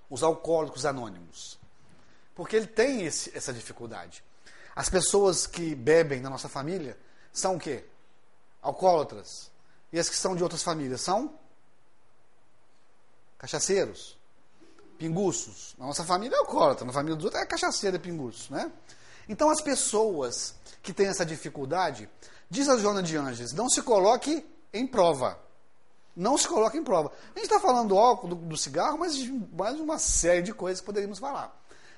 [0.10, 1.60] Os alcoólicos anônimos.
[2.36, 4.23] Porque ele tem esse, essa dificuldade.
[4.75, 6.97] As pessoas que bebem na nossa família
[7.34, 7.84] são o quê?
[8.62, 9.51] Alcoólatras.
[9.91, 11.38] E as que são de outras famílias são
[13.38, 14.17] cachaceiros,
[14.97, 15.75] pinguços.
[15.77, 18.71] Na nossa família é alcoólatra, na família dos outros é cachaceiro e pinguço, né?
[19.28, 22.10] Então as pessoas que têm essa dificuldade,
[22.50, 25.40] diz a Joana de Anges, não se coloque em prova.
[26.16, 27.12] Não se coloque em prova.
[27.36, 30.54] A gente está falando do álcool, do, do, cigarro, mas de mais uma série de
[30.54, 31.56] coisas que poderíamos falar.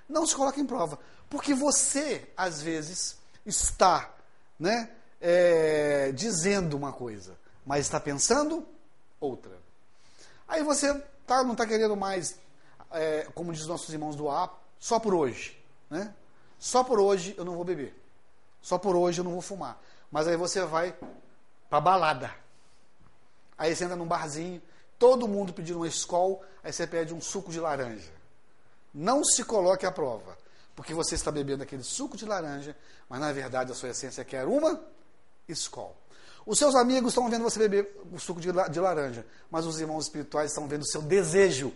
[0.09, 0.99] Não se coloque em prova.
[1.29, 4.13] Porque você, às vezes, está
[4.59, 4.89] né,
[5.21, 8.67] é, dizendo uma coisa, mas está pensando
[9.21, 9.57] outra.
[10.47, 10.93] Aí você
[11.25, 12.37] tá, não está querendo mais,
[12.91, 15.57] é, como diz nossos irmãos do A, só por hoje.
[15.89, 16.13] Né?
[16.59, 17.95] Só por hoje eu não vou beber.
[18.61, 19.81] Só por hoje eu não vou fumar.
[20.11, 20.95] Mas aí você vai
[21.69, 22.31] pra balada.
[23.57, 24.61] Aí você entra num barzinho,
[24.97, 28.11] todo mundo pedindo uma escola, aí você pede um suco de laranja.
[28.93, 30.37] Não se coloque à prova,
[30.75, 32.75] porque você está bebendo aquele suco de laranja,
[33.07, 34.81] mas na verdade a sua essência quer uma
[35.47, 35.95] escola.
[36.45, 40.05] Os seus amigos estão vendo você beber o suco de, de laranja, mas os irmãos
[40.05, 41.73] espirituais estão vendo o seu desejo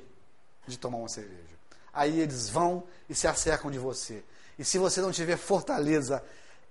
[0.65, 1.53] de tomar uma cerveja.
[1.93, 4.23] Aí eles vão e se acercam de você.
[4.57, 6.23] E se você não tiver fortaleza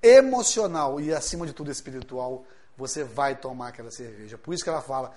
[0.02, 2.44] emocional e, acima de tudo, espiritual,
[2.76, 4.36] você vai tomar aquela cerveja.
[4.36, 5.14] Por isso que ela fala,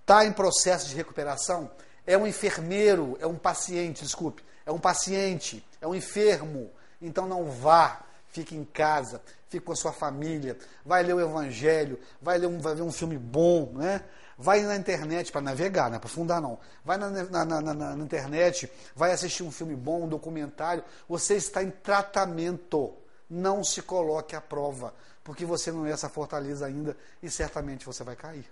[0.00, 1.70] está em processo de recuperação,
[2.06, 6.70] é um enfermeiro, é um paciente, desculpe, é um paciente, é um enfermo.
[7.00, 11.98] Então não vá, fique em casa, fique com a sua família, vai ler o Evangelho,
[12.20, 14.02] vai, ler um, vai ver um filme bom, né?
[14.38, 16.58] Vai na internet para navegar, não é para fundar não.
[16.84, 20.84] Vai na, na, na, na, internet, vai assistir um filme bom, um documentário.
[21.08, 22.94] Você está em tratamento.
[23.28, 28.02] Não se coloque à prova, porque você não é essa fortaleza ainda e certamente você
[28.02, 28.48] vai cair.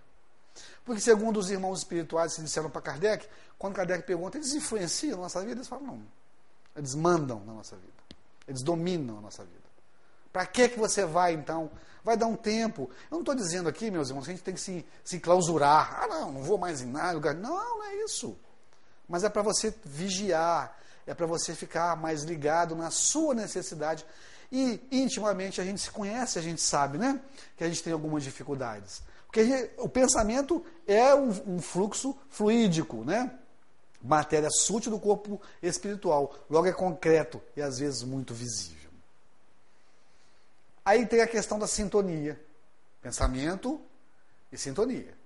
[0.84, 3.26] Porque, segundo os irmãos espirituais que disseram para Kardec,
[3.58, 5.52] quando Kardec pergunta, eles influenciam a nossa vida?
[5.52, 6.02] Eles falam, não.
[6.74, 7.92] Eles mandam na nossa vida.
[8.46, 9.65] Eles dominam a nossa vida.
[10.36, 11.70] Para que, que você vai, então?
[12.04, 12.90] Vai dar um tempo.
[13.10, 15.98] Eu não estou dizendo aqui, meus irmãos, que a gente tem que se, se clausurar.
[15.98, 17.14] Ah, não, não vou mais em nada.
[17.14, 17.34] Lugar.
[17.34, 18.36] Não, não é isso.
[19.08, 24.04] Mas é para você vigiar, é para você ficar mais ligado na sua necessidade.
[24.52, 27.18] E intimamente a gente se conhece, a gente sabe, né?
[27.56, 29.02] Que a gente tem algumas dificuldades.
[29.24, 33.32] Porque gente, o pensamento é um, um fluxo fluídico, né?
[34.02, 36.34] Matéria sutil do corpo espiritual.
[36.50, 38.75] Logo é concreto e às vezes muito visível.
[40.86, 42.40] Aí tem a questão da sintonia.
[43.02, 43.80] Pensamento
[44.52, 45.18] e sintonia.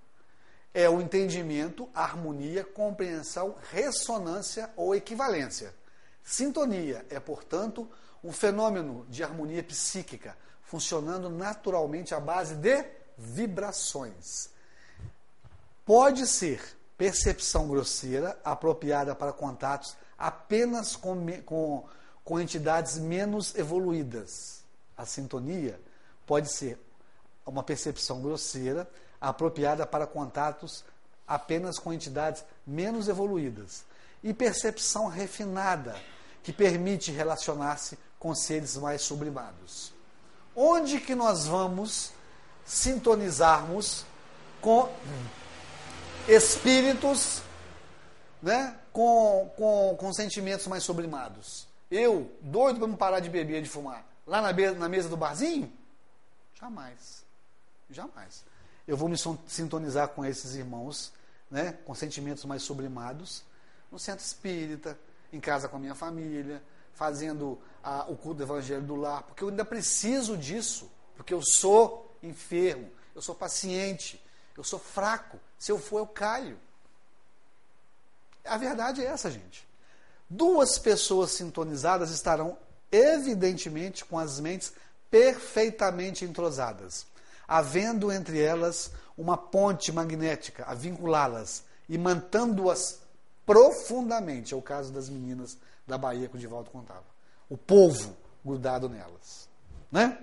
[0.72, 5.74] É o entendimento, harmonia, compreensão, ressonância ou equivalência.
[6.24, 7.86] Sintonia é, portanto,
[8.24, 12.82] um fenômeno de harmonia psíquica, funcionando naturalmente à base de
[13.18, 14.48] vibrações.
[15.84, 16.62] Pode ser
[16.96, 21.86] percepção grosseira, apropriada para contatos apenas com, com,
[22.24, 24.59] com entidades menos evoluídas
[25.00, 25.80] a sintonia
[26.26, 26.78] pode ser
[27.46, 28.88] uma percepção grosseira,
[29.20, 30.84] apropriada para contatos
[31.26, 33.84] apenas com entidades menos evoluídas,
[34.22, 35.96] e percepção refinada,
[36.42, 39.92] que permite relacionar-se com seres mais sublimados.
[40.54, 42.12] Onde que nós vamos
[42.64, 44.04] sintonizarmos
[44.60, 44.92] com
[46.28, 47.42] espíritos,
[48.42, 51.66] né, com, com, com sentimentos mais sublimados?
[51.90, 55.72] Eu, doido para não parar de beber, de fumar lá na, na mesa do barzinho?
[56.54, 57.24] Jamais.
[57.90, 58.44] Jamais.
[58.86, 59.16] Eu vou me
[59.48, 61.12] sintonizar com esses irmãos,
[61.50, 63.42] né, com sentimentos mais sublimados,
[63.90, 64.96] no centro espírita,
[65.32, 66.62] em casa com a minha família,
[66.94, 71.42] fazendo a, o culto do evangelho do lar, porque eu ainda preciso disso, porque eu
[71.42, 74.24] sou enfermo, eu sou paciente,
[74.56, 75.40] eu sou fraco.
[75.58, 76.56] Se eu for, eu caio.
[78.44, 79.68] A verdade é essa, gente.
[80.28, 82.56] Duas pessoas sintonizadas estarão
[82.90, 84.72] evidentemente com as mentes
[85.10, 87.06] perfeitamente entrosadas,
[87.46, 93.00] havendo entre elas uma ponte magnética a vinculá-las e mantendo-as
[93.44, 94.54] profundamente.
[94.54, 97.04] É o caso das meninas da Bahia que o Divaldo contava.
[97.48, 99.48] O povo grudado nelas.
[99.90, 100.18] Né?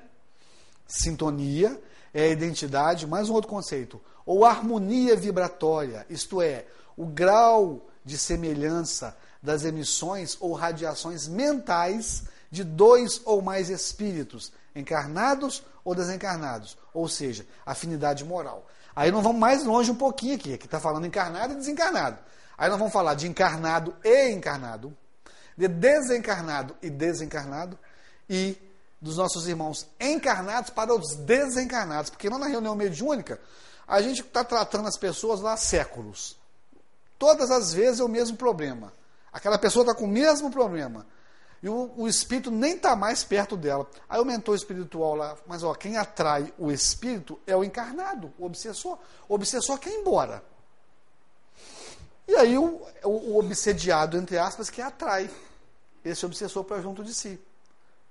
[0.88, 1.80] Sintonia
[2.14, 8.18] é a identidade, mais um outro conceito, ou harmonia vibratória, isto é, o grau de
[8.18, 17.08] semelhança das emissões ou radiações mentais de dois ou mais espíritos, encarnados ou desencarnados, ou
[17.08, 18.68] seja, afinidade moral.
[18.96, 22.18] Aí nós vamos mais longe um pouquinho aqui, aqui está falando encarnado e desencarnado.
[22.58, 24.96] Aí nós vamos falar de encarnado e encarnado,
[25.56, 27.78] de desencarnado e desencarnado,
[28.30, 28.58] e
[29.00, 33.40] dos nossos irmãos encarnados para os desencarnados, porque lá na reunião mediúnica,
[33.88, 36.38] a gente está tratando as pessoas lá há séculos.
[37.18, 38.92] Todas as vezes é o mesmo problema.
[39.32, 41.06] Aquela pessoa está com o mesmo problema.
[41.62, 43.90] E o, o espírito nem está mais perto dela.
[44.08, 48.46] Aí o mentor espiritual lá, mas ó, quem atrai o espírito é o encarnado, o
[48.46, 48.98] obsessor.
[49.28, 50.44] O obsessor quer ir embora.
[52.28, 55.30] E aí o, o, o obsediado, entre aspas, que atrai
[56.04, 57.40] esse obsessor para junto de si.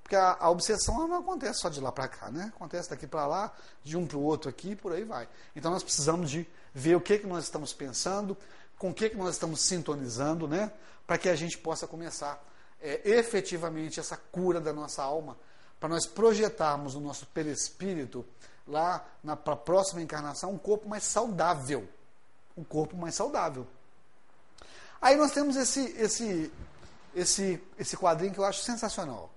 [0.03, 2.53] Porque a, a, obsessão não acontece só de lá para cá, né?
[2.55, 5.29] Acontece daqui para lá, de um para o outro aqui, por aí vai.
[5.55, 8.37] Então nós precisamos de ver o que, que nós estamos pensando,
[8.79, 10.71] com o que, que nós estamos sintonizando, né?
[11.07, 12.41] Para que a gente possa começar
[12.87, 15.37] é, efetivamente essa cura da nossa alma,
[15.81, 18.25] para nós projetarmos no nosso perispírito,
[18.67, 21.89] lá na pra próxima encarnação, um corpo mais saudável.
[22.57, 23.67] Um corpo mais saudável.
[25.01, 26.53] Aí nós temos esse, esse,
[27.15, 29.31] esse, esse quadrinho que eu acho sensacional.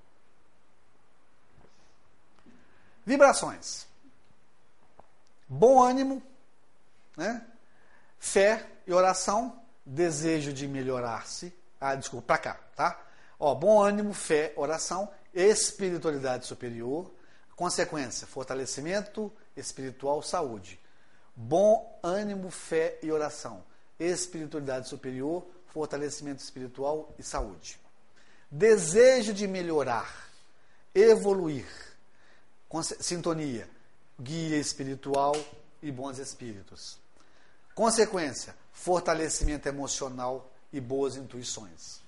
[3.05, 3.87] Vibrações.
[5.47, 6.21] Bom ânimo,
[7.17, 7.45] né?
[8.19, 11.53] fé e oração, desejo de melhorar-se.
[11.81, 13.08] Ah, desculpa, para cá, tá?
[13.39, 17.09] Ó, bom ânimo, fé, oração, espiritualidade superior.
[17.55, 20.79] Consequência, fortalecimento espiritual, saúde.
[21.35, 23.63] Bom ânimo, fé e oração.
[23.97, 27.79] Espiritualidade superior, fortalecimento espiritual e saúde.
[28.51, 30.29] Desejo de melhorar,
[30.93, 31.67] evoluir.
[32.99, 33.69] Sintonia,
[34.19, 35.33] guia espiritual
[35.81, 36.99] e bons espíritos.
[37.73, 42.01] Consequência, fortalecimento emocional e boas intuições.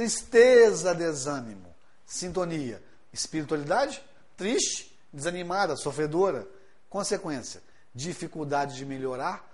[0.00, 2.82] Tristeza, desânimo, sintonia,
[3.12, 4.02] espiritualidade,
[4.34, 6.48] triste, desanimada, sofredora.
[6.88, 7.62] Consequência,
[7.94, 9.46] dificuldade de melhorar,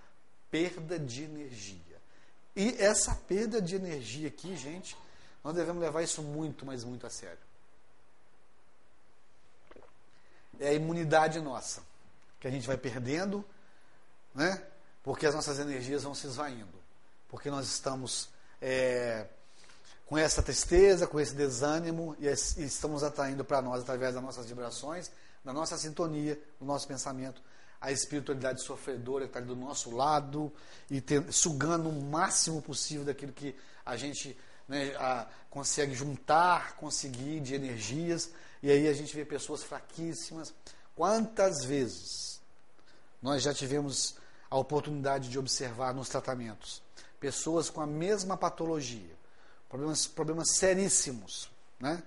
[0.49, 2.01] perda de energia.
[2.55, 4.97] E essa perda de energia aqui, gente,
[5.43, 7.43] nós devemos levar isso muito, mas muito a sério.
[10.61, 11.83] É a imunidade nossa,
[12.39, 13.45] que a gente vai perdendo,
[14.33, 14.65] né?
[15.03, 16.81] Porque as nossas energias vão se esvaindo.
[17.29, 18.29] Porque nós estamos
[18.63, 19.27] é,
[20.07, 25.11] com essa tristeza, com esse desânimo, e, estamos atraindo para nós, através das nossas vibrações,
[25.45, 27.43] da nossa sintonia, do nosso pensamento,
[27.81, 30.53] a espiritualidade sofredora que está do nosso lado
[30.91, 37.55] e sugando o máximo possível daquilo que a gente né, a, consegue juntar, conseguir de
[37.55, 38.31] energias.
[38.63, 40.55] E aí a gente vê pessoas fraquíssimas.
[40.95, 42.41] Quantas vezes
[43.21, 44.17] nós já tivemos
[44.49, 46.83] a oportunidade de observar nos tratamentos
[47.19, 49.16] pessoas com a mesma patologia,
[49.69, 52.03] problemas, problemas seríssimos, né?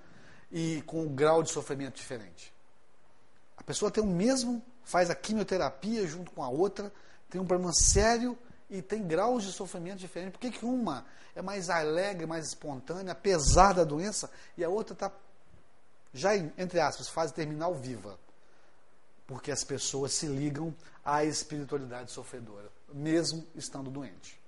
[0.52, 2.54] e com um grau de sofrimento diferente.
[3.58, 6.92] A pessoa tem o mesmo faz a quimioterapia junto com a outra,
[7.30, 8.36] tem um problema sério
[8.70, 10.34] e tem graus de sofrimento diferentes.
[10.34, 14.94] Por que, que uma é mais alegre, mais espontânea, apesar da doença, e a outra
[14.94, 15.12] está
[16.12, 18.18] já, entre aspas, fase terminal viva?
[19.28, 20.74] Porque as pessoas se ligam
[21.06, 24.40] à espiritualidade sofredora, mesmo estando doente.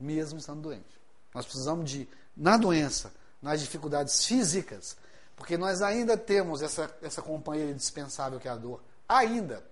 [0.00, 1.00] Mesmo estando doente.
[1.34, 4.96] Nós precisamos de, na doença, nas dificuldades físicas,
[5.36, 9.64] porque nós ainda temos essa, essa companheira indispensável que é a dor ainda.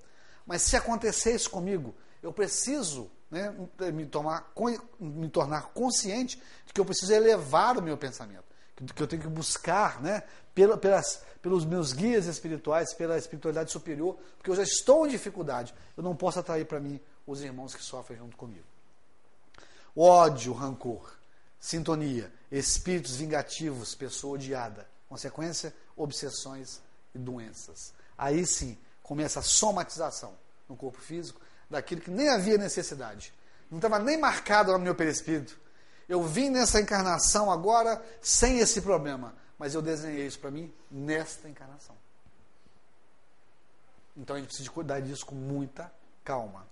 [0.46, 3.54] Mas se acontecer isso comigo, eu preciso né,
[3.92, 4.52] me, tomar,
[4.98, 8.44] me tornar consciente de que eu preciso elevar o meu pensamento,
[8.94, 10.22] que eu tenho que buscar né,
[10.54, 15.74] pelas, pelos meus guias espirituais, pela espiritualidade superior, porque eu já estou em dificuldade.
[15.96, 18.66] Eu não posso atrair para mim os irmãos que sofrem junto comigo.
[19.96, 21.19] Ódio, rancor,
[21.60, 24.88] sintonia, espíritos vingativos, pessoa odiada.
[25.08, 26.80] Consequência, obsessões
[27.14, 27.92] e doenças.
[28.16, 30.36] Aí sim, começa a somatização
[30.68, 33.32] no corpo físico daquilo que nem havia necessidade.
[33.70, 35.58] Não estava nem marcado no meu perispírito.
[36.08, 41.48] Eu vim nessa encarnação agora sem esse problema, mas eu desenhei isso para mim nesta
[41.48, 41.96] encarnação.
[44.16, 45.92] Então a gente precisa cuidar disso com muita
[46.24, 46.66] calma.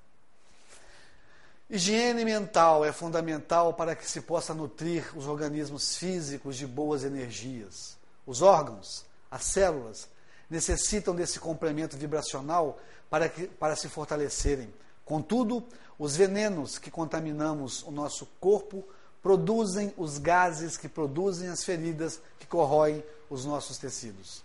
[1.71, 7.99] Higiene mental é fundamental para que se possa nutrir os organismos físicos de boas energias.
[8.27, 10.09] Os órgãos, as células,
[10.49, 12.79] necessitam desse complemento vibracional
[13.11, 14.73] para, que, para se fortalecerem.
[15.05, 15.63] Contudo,
[15.99, 18.83] os venenos que contaminamos o nosso corpo
[19.23, 24.43] produzem os gases que produzem as feridas que corroem os nossos tecidos.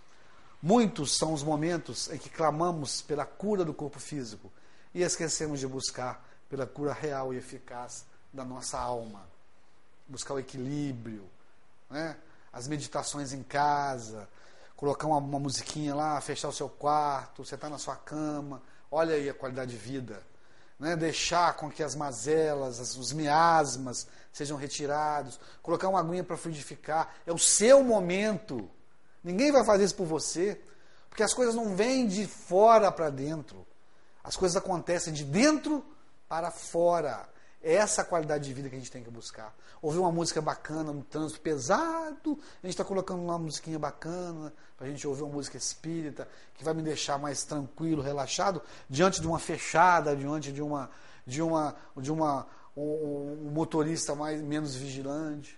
[0.62, 4.52] Muitos são os momentos em que clamamos pela cura do corpo físico
[4.94, 9.28] e esquecemos de buscar pela cura real e eficaz da nossa alma.
[10.06, 11.28] Buscar o equilíbrio,
[11.90, 12.16] né?
[12.52, 14.28] as meditações em casa,
[14.76, 19.28] colocar uma, uma musiquinha lá, fechar o seu quarto, está na sua cama, olha aí
[19.28, 20.22] a qualidade de vida.
[20.78, 20.96] Né?
[20.96, 27.14] Deixar com que as mazelas, as, os miasmas sejam retirados, colocar uma aguinha para fluidificar.
[27.26, 28.68] É o seu momento.
[29.22, 30.60] Ninguém vai fazer isso por você,
[31.08, 33.66] porque as coisas não vêm de fora para dentro.
[34.22, 35.84] As coisas acontecem de dentro
[36.34, 37.28] para fora.
[37.62, 39.54] É essa qualidade de vida que a gente tem que buscar.
[39.80, 44.88] Ouvir uma música bacana no trânsito pesado, a gente está colocando uma musiquinha bacana, para
[44.88, 49.28] a gente ouvir uma música espírita, que vai me deixar mais tranquilo, relaxado, diante de
[49.28, 50.90] uma fechada, diante de uma
[51.24, 55.56] de uma de uma um, um motorista mais menos vigilante.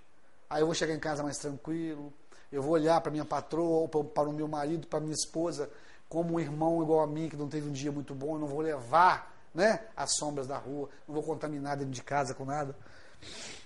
[0.51, 2.13] Aí eu vou chegar em casa mais tranquilo,
[2.53, 5.71] eu vou olhar para minha patroa para o meu marido, para minha esposa,
[6.07, 8.47] como um irmão igual a mim que não teve um dia muito bom, eu não
[8.47, 12.77] vou levar né, as sombras da rua, não vou contaminar dentro de casa com nada.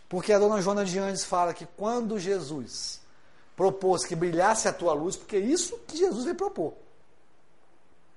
[0.08, 3.00] Porque a dona Joana de Andes fala que quando Jesus
[3.56, 6.74] propôs que brilhasse a tua luz, porque é isso que Jesus veio propor.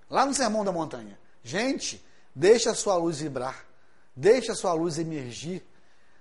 [0.09, 1.17] Lá no Sermão da Montanha.
[1.43, 2.03] Gente,
[2.34, 3.65] deixa a sua luz vibrar,
[4.15, 5.65] deixa a sua luz emergir.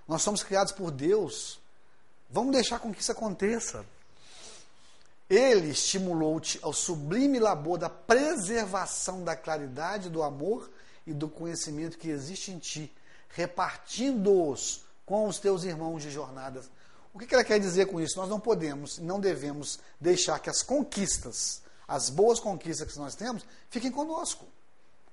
[0.08, 1.60] Nós somos criados por Deus.
[2.30, 3.84] Vamos deixar com que isso aconteça.
[5.28, 10.70] Ele estimulou-te ao sublime labor da preservação da claridade do amor
[11.06, 12.92] e do conhecimento que existe em ti,
[13.28, 16.70] repartindo-os com os teus irmãos de jornadas.
[17.12, 18.18] O que ela quer dizer com isso?
[18.18, 23.44] Nós não podemos, não devemos deixar que as conquistas, as boas conquistas que nós temos,
[23.68, 24.46] fiquem conosco.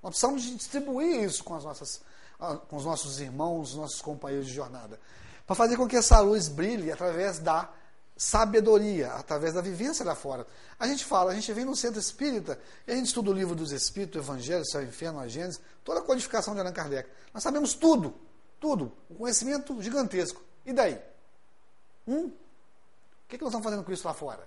[0.02, 2.02] Nós precisamos distribuir isso com, as nossas,
[2.40, 5.00] ah, com os nossos irmãos, os nossos companheiros de jornada.
[5.46, 7.70] Para fazer com que essa luz brilhe através da
[8.20, 10.46] sabedoria, através da vivência lá fora.
[10.78, 13.56] A gente fala, a gente vem no centro espírita e a gente estuda o livro
[13.56, 16.74] dos Espíritos, o Evangelho, o Céu o Inferno, a Gênesis, toda a codificação de Allan
[16.74, 17.10] Kardec.
[17.34, 18.14] Nós sabemos tudo,
[18.60, 20.42] tudo, um conhecimento gigantesco.
[20.66, 21.00] E daí?
[22.06, 22.26] Hum?
[22.26, 22.34] O
[23.30, 24.46] que, que nós estamos fazendo com isso lá fora?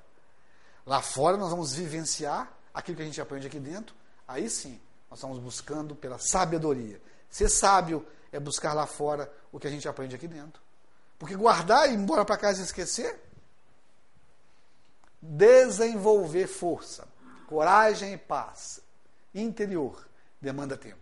[0.84, 3.94] Lá fora nós vamos vivenciar aquilo que a gente aprende aqui dentro,
[4.28, 7.00] aí sim, nós estamos buscando pela sabedoria.
[7.30, 10.60] Ser sábio é buscar lá fora o que a gente aprende aqui dentro.
[11.18, 13.31] Porque guardar e ir embora para casa e esquecer
[15.22, 17.06] desenvolver força,
[17.46, 18.80] coragem e paz
[19.32, 20.04] interior
[20.40, 20.98] demanda tempo.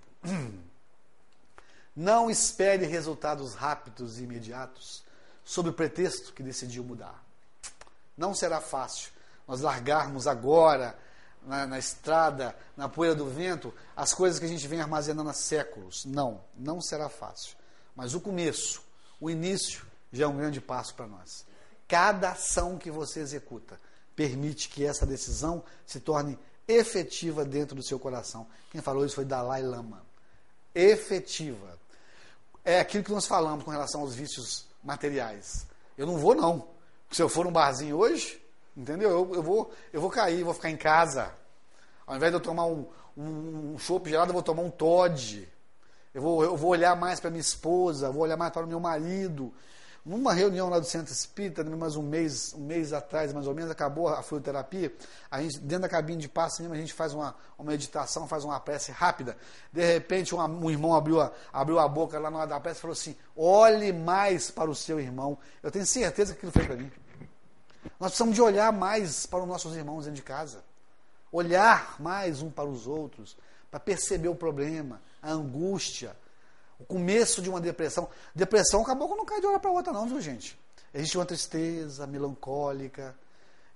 [1.97, 5.03] Não espere resultados rápidos e imediatos
[5.45, 7.25] sob o pretexto que decidiu mudar.
[8.17, 9.11] Não será fácil
[9.49, 10.97] nós largarmos agora
[11.43, 15.33] na, na, estrada, na poeira do vento, as coisas que a gente vem armazenando há
[15.33, 16.05] séculos.
[16.05, 17.57] Não, não será fácil.
[17.97, 18.83] Mas o começo,
[19.21, 21.45] o início, já é um grande passo para nós.
[21.89, 23.81] Cada ação que você executa,
[24.21, 28.47] permite que essa decisão se torne efetiva dentro do seu coração.
[28.71, 30.05] Quem falou isso foi Dalai Lama.
[30.75, 31.79] Efetiva.
[32.63, 35.67] É aquilo que nós falamos com relação aos vícios materiais.
[35.97, 36.69] Eu não vou, não.
[37.11, 38.39] Se eu for num barzinho hoje,
[38.77, 39.09] entendeu?
[39.09, 41.33] Eu, eu, vou, eu vou cair, vou ficar em casa.
[42.07, 45.49] Ao invés de eu tomar um, um, um gelado, eu vou tomar um Todd.
[46.13, 48.81] Eu vou, eu vou olhar mais para minha esposa, vou olhar mais para o meu
[48.81, 49.51] marido,
[50.05, 53.71] numa reunião lá do Centro Espírita, mais um mês, um mês atrás, mais ou menos,
[53.71, 54.93] acabou a fluidoterapia,
[55.31, 58.45] a gente, dentro da cabine de passe mesmo, a gente faz uma, uma meditação, faz
[58.45, 59.37] uma prece rápida.
[59.73, 62.79] De repente, um, um irmão abriu a, abriu a boca lá na hora da prece
[62.79, 65.39] e falou assim: olhe mais para o seu irmão.
[65.63, 66.91] Eu tenho certeza que aquilo foi para mim.
[67.99, 70.65] Nós precisamos de olhar mais para os nossos irmãos dentro de casa.
[71.31, 73.37] Olhar mais um para os outros,
[73.71, 76.17] para perceber o problema, a angústia,
[76.81, 78.09] o começo de uma depressão.
[78.35, 80.59] Depressão acabou quando não cai de hora para outra, não, viu, gente?
[80.93, 83.15] Existe uma tristeza melancólica,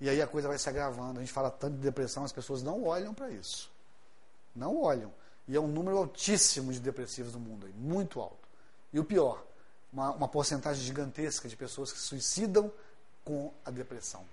[0.01, 1.21] e aí a coisa vai se agravando.
[1.21, 3.71] A gente fala tanto de depressão, as pessoas não olham para isso.
[4.55, 5.13] Não olham.
[5.47, 8.49] E é um número altíssimo de depressivos no mundo, muito alto.
[8.93, 9.45] E o pior,
[9.93, 12.73] uma, uma porcentagem gigantesca de pessoas que se suicidam
[13.25, 14.25] com a depressão.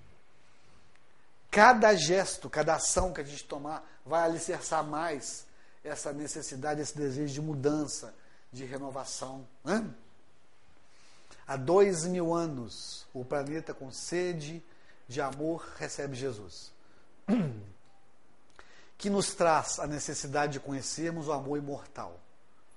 [1.50, 5.46] Cada gesto, cada ação que a gente tomar vai alicerçar mais
[5.84, 8.14] essa necessidade, esse desejo de mudança,
[8.52, 9.48] de renovação.
[9.64, 9.90] Né?
[11.48, 14.64] Há dois mil anos, o planeta com sede
[15.08, 16.72] de amor recebe Jesus,
[18.98, 22.20] que nos traz a necessidade de conhecermos o amor imortal,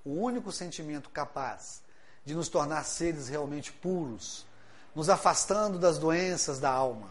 [0.03, 1.81] o único sentimento capaz
[2.25, 4.45] de nos tornar seres realmente puros,
[4.93, 7.09] nos afastando das doenças da alma,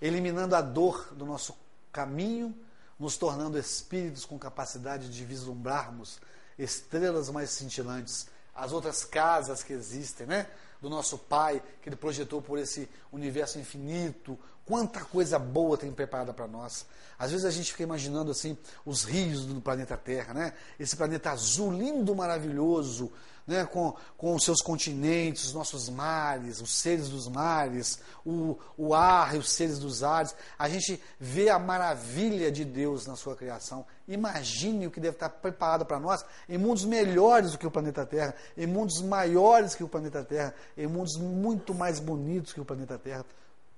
[0.00, 1.56] eliminando a dor do nosso
[1.92, 2.54] caminho,
[2.98, 6.18] nos tornando espíritos com capacidade de vislumbrarmos
[6.58, 10.46] estrelas mais cintilantes, as outras casas que existem, né?
[10.80, 14.38] Do nosso Pai, que Ele projetou por esse universo infinito.
[14.64, 16.86] Quanta coisa boa tem preparada para nós.
[17.18, 20.52] Às vezes a gente fica imaginando assim os rios do planeta Terra, né?
[20.78, 23.12] Esse planeta azul, lindo, maravilhoso,
[23.46, 28.92] né, com, com os seus continentes, os nossos mares, os seres dos mares, o, o
[28.92, 30.34] ar e os seres dos ares.
[30.58, 33.86] A gente vê a maravilha de Deus na sua criação.
[34.08, 38.04] Imagine o que deve estar preparado para nós em mundos melhores do que o planeta
[38.04, 42.64] Terra, em mundos maiores que o planeta Terra, em mundos muito mais bonitos que o
[42.64, 43.24] planeta Terra.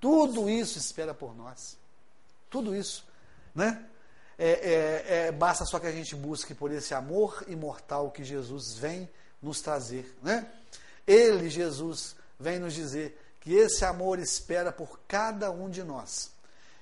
[0.00, 1.76] Tudo isso espera por nós.
[2.48, 3.06] Tudo isso.
[3.54, 3.84] Né?
[4.38, 8.78] É, é, é, basta só que a gente busque por esse amor imortal que Jesus
[8.78, 9.08] vem
[9.42, 10.16] nos trazer.
[10.22, 10.50] Né?
[11.06, 16.30] Ele, Jesus, vem nos dizer que esse amor espera por cada um de nós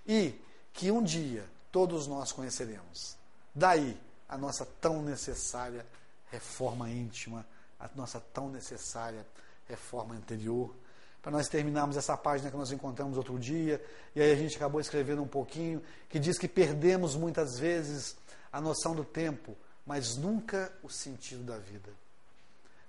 [0.07, 0.35] e
[0.73, 3.17] que um dia todos nós conheceremos.
[3.55, 3.99] Daí
[4.29, 5.87] a nossa tão necessária
[6.31, 7.47] reforma íntima,
[7.79, 9.27] a nossa tão necessária
[9.69, 10.75] reforma interior.
[11.23, 13.85] Para nós terminarmos essa página que nós encontramos outro dia,
[14.15, 18.17] e aí a gente acabou escrevendo um pouquinho, que diz que perdemos muitas vezes
[18.53, 21.91] a noção do tempo, mas nunca o sentido da vida.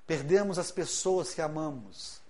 [0.07, 2.21] Perdemos as pessoas que amamos,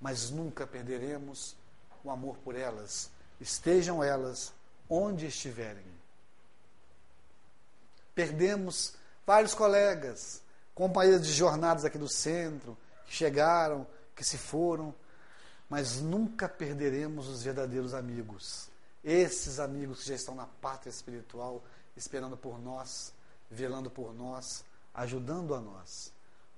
[0.00, 1.56] mas nunca perderemos
[2.04, 3.10] o amor por elas,
[3.40, 4.52] estejam elas
[4.88, 5.84] onde estiverem.
[8.14, 8.94] Perdemos
[9.26, 10.40] vários colegas,
[10.74, 14.94] companheiros de jornadas aqui do centro, que chegaram, que se foram,
[15.68, 18.68] mas nunca perderemos os verdadeiros amigos.
[19.02, 21.64] Esses amigos que já estão na pátria espiritual,
[21.96, 23.12] esperando por nós,
[23.50, 24.64] velando por nós,
[24.94, 26.13] ajudando a nós.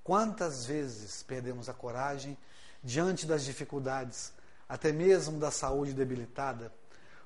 [0.07, 2.39] Quantas vezes perdemos a coragem
[2.81, 4.33] diante das dificuldades,
[4.69, 6.73] até mesmo da saúde debilitada,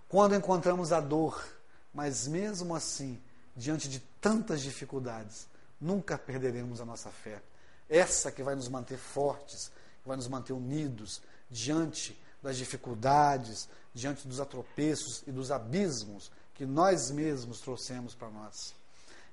[0.09, 1.47] quando encontramos a dor,
[1.93, 3.20] mas mesmo assim,
[3.55, 5.47] diante de tantas dificuldades,
[5.78, 7.43] nunca perderemos a nossa fé.
[7.87, 9.70] Essa que vai nos manter fortes,
[10.03, 11.20] que vai nos manter unidos
[11.51, 18.74] diante das dificuldades, diante dos atropeços e dos abismos que nós mesmos trouxemos para nós.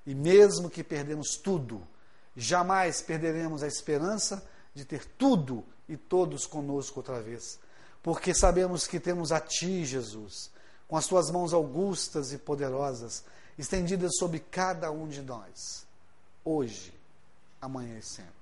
[0.06, 1.88] E mesmo que perdemos tudo,
[2.38, 7.60] jamais perderemos a esperança de ter tudo e todos conosco outra vez.
[8.04, 10.52] Porque sabemos que temos a Ti, Jesus,
[10.88, 13.24] com as Tuas mãos augustas e poderosas,
[13.58, 15.86] estendidas sobre cada um de nós,
[16.46, 16.94] hoje,
[17.60, 18.37] amanhã e sempre.